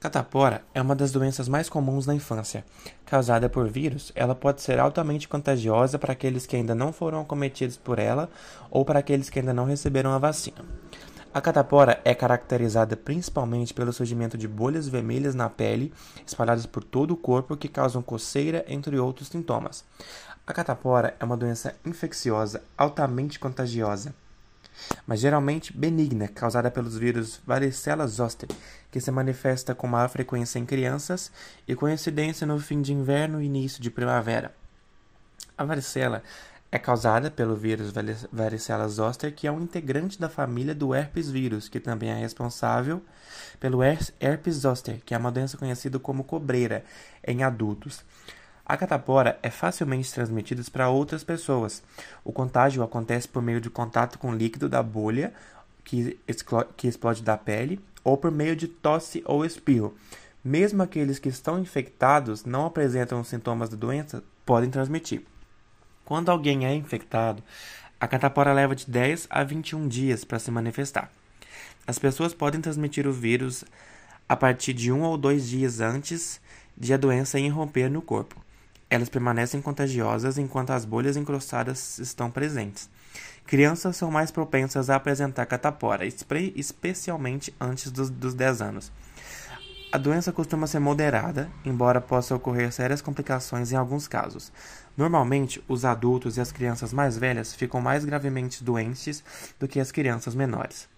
Catapora 0.00 0.62
é 0.72 0.80
uma 0.80 0.96
das 0.96 1.12
doenças 1.12 1.46
mais 1.46 1.68
comuns 1.68 2.06
na 2.06 2.14
infância. 2.14 2.64
Causada 3.04 3.50
por 3.50 3.68
vírus, 3.68 4.10
ela 4.14 4.34
pode 4.34 4.62
ser 4.62 4.80
altamente 4.80 5.28
contagiosa 5.28 5.98
para 5.98 6.14
aqueles 6.14 6.46
que 6.46 6.56
ainda 6.56 6.74
não 6.74 6.90
foram 6.90 7.20
acometidos 7.20 7.76
por 7.76 7.98
ela 7.98 8.30
ou 8.70 8.82
para 8.82 9.00
aqueles 9.00 9.28
que 9.28 9.38
ainda 9.38 9.52
não 9.52 9.66
receberam 9.66 10.12
a 10.12 10.18
vacina. 10.18 10.64
A 11.34 11.40
catapora 11.42 12.00
é 12.02 12.14
caracterizada 12.14 12.96
principalmente 12.96 13.74
pelo 13.74 13.92
surgimento 13.92 14.38
de 14.38 14.48
bolhas 14.48 14.88
vermelhas 14.88 15.34
na 15.34 15.50
pele, 15.50 15.92
espalhadas 16.26 16.64
por 16.64 16.82
todo 16.82 17.10
o 17.10 17.16
corpo, 17.16 17.54
que 17.54 17.68
causam 17.68 18.00
coceira, 18.00 18.64
entre 18.66 18.98
outros 18.98 19.28
sintomas. 19.28 19.84
A 20.46 20.54
catapora 20.54 21.14
é 21.20 21.24
uma 21.26 21.36
doença 21.36 21.74
infecciosa 21.84 22.62
altamente 22.78 23.38
contagiosa 23.38 24.14
mas 25.06 25.20
geralmente 25.20 25.76
benigna, 25.76 26.28
causada 26.28 26.70
pelos 26.70 26.96
vírus 26.96 27.40
varicela 27.46 28.06
zoster, 28.06 28.48
que 28.90 29.00
se 29.00 29.10
manifesta 29.10 29.74
com 29.74 29.86
maior 29.86 30.08
frequência 30.08 30.58
em 30.58 30.66
crianças 30.66 31.30
e 31.66 31.74
coincidência 31.74 32.46
no 32.46 32.58
fim 32.58 32.82
de 32.82 32.92
inverno 32.92 33.40
e 33.40 33.46
início 33.46 33.82
de 33.82 33.90
primavera. 33.90 34.54
A 35.56 35.64
varicela 35.64 36.22
é 36.72 36.78
causada 36.78 37.30
pelo 37.30 37.56
vírus 37.56 37.92
varicela 38.32 38.88
zoster, 38.88 39.34
que 39.34 39.46
é 39.46 39.52
um 39.52 39.60
integrante 39.60 40.20
da 40.20 40.28
família 40.28 40.74
do 40.74 40.94
herpes 40.94 41.28
vírus, 41.28 41.68
que 41.68 41.80
também 41.80 42.10
é 42.10 42.14
responsável 42.14 43.02
pelo 43.58 43.82
herpes 43.82 44.54
zoster, 44.54 45.00
que 45.04 45.12
é 45.12 45.18
uma 45.18 45.32
doença 45.32 45.56
conhecida 45.56 45.98
como 45.98 46.22
cobreira 46.22 46.84
em 47.26 47.42
adultos. 47.42 48.04
A 48.70 48.76
catapora 48.76 49.36
é 49.42 49.50
facilmente 49.50 50.14
transmitida 50.14 50.62
para 50.70 50.88
outras 50.88 51.24
pessoas. 51.24 51.82
O 52.22 52.32
contágio 52.32 52.84
acontece 52.84 53.26
por 53.26 53.42
meio 53.42 53.60
de 53.60 53.68
contato 53.68 54.16
com 54.16 54.32
líquido 54.32 54.68
da 54.68 54.80
bolha 54.80 55.32
que, 55.82 56.16
que 56.76 56.86
explode 56.86 57.20
da 57.20 57.36
pele 57.36 57.80
ou 58.04 58.16
por 58.16 58.30
meio 58.30 58.54
de 58.54 58.68
tosse 58.68 59.24
ou 59.26 59.44
espirro. 59.44 59.92
Mesmo 60.44 60.84
aqueles 60.84 61.18
que 61.18 61.28
estão 61.28 61.58
infectados 61.58 62.44
não 62.44 62.64
apresentam 62.64 63.24
sintomas 63.24 63.68
da 63.68 63.76
doença, 63.76 64.22
podem 64.46 64.70
transmitir. 64.70 65.22
Quando 66.04 66.28
alguém 66.28 66.64
é 66.64 66.72
infectado, 66.72 67.42
a 67.98 68.06
catapora 68.06 68.52
leva 68.52 68.76
de 68.76 68.88
10 68.88 69.26
a 69.30 69.42
21 69.42 69.88
dias 69.88 70.24
para 70.24 70.38
se 70.38 70.52
manifestar. 70.52 71.10
As 71.88 71.98
pessoas 71.98 72.32
podem 72.32 72.60
transmitir 72.60 73.04
o 73.08 73.12
vírus 73.12 73.64
a 74.28 74.36
partir 74.36 74.74
de 74.74 74.92
um 74.92 75.02
ou 75.02 75.18
dois 75.18 75.48
dias 75.48 75.80
antes 75.80 76.40
de 76.78 76.94
a 76.94 76.96
doença 76.96 77.36
irromper 77.36 77.90
no 77.90 78.00
corpo. 78.00 78.40
Elas 78.90 79.08
permanecem 79.08 79.62
contagiosas 79.62 80.36
enquanto 80.36 80.70
as 80.70 80.84
bolhas 80.84 81.16
encrostadas 81.16 82.00
estão 82.00 82.28
presentes. 82.28 82.90
Crianças 83.46 83.96
são 83.96 84.10
mais 84.10 84.32
propensas 84.32 84.90
a 84.90 84.96
apresentar 84.96 85.46
catapora, 85.46 86.04
especialmente 86.04 87.54
antes 87.60 87.92
dos, 87.92 88.10
dos 88.10 88.34
10 88.34 88.60
anos. 88.60 88.92
A 89.92 89.98
doença 89.98 90.32
costuma 90.32 90.66
ser 90.66 90.78
moderada, 90.78 91.50
embora 91.64 92.00
possa 92.00 92.34
ocorrer 92.34 92.72
sérias 92.72 93.00
complicações 93.00 93.72
em 93.72 93.76
alguns 93.76 94.06
casos. 94.06 94.52
Normalmente, 94.96 95.62
os 95.66 95.84
adultos 95.84 96.36
e 96.36 96.40
as 96.40 96.52
crianças 96.52 96.92
mais 96.92 97.16
velhas 97.16 97.54
ficam 97.54 97.80
mais 97.80 98.04
gravemente 98.04 98.62
doentes 98.62 99.22
do 99.58 99.66
que 99.66 99.80
as 99.80 99.90
crianças 99.90 100.34
menores. 100.34 100.88